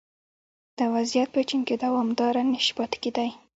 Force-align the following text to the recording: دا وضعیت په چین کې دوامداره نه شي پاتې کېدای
دا 0.77 0.85
وضعیت 0.95 1.29
په 1.35 1.41
چین 1.49 1.61
کې 1.67 1.75
دوامداره 1.83 2.41
نه 2.51 2.59
شي 2.65 2.73
پاتې 2.77 2.97
کېدای 3.03 3.29